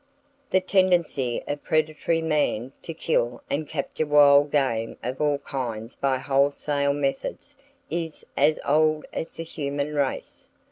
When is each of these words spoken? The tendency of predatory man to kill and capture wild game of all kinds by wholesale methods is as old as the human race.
The 0.49 0.61
tendency 0.61 1.43
of 1.47 1.63
predatory 1.63 2.23
man 2.23 2.71
to 2.81 2.91
kill 2.91 3.43
and 3.51 3.67
capture 3.69 4.07
wild 4.07 4.49
game 4.49 4.97
of 5.03 5.21
all 5.21 5.37
kinds 5.37 5.95
by 5.95 6.17
wholesale 6.17 6.93
methods 6.93 7.55
is 7.87 8.25
as 8.35 8.59
old 8.65 9.05
as 9.13 9.35
the 9.35 9.43
human 9.43 9.93
race. 9.93 10.47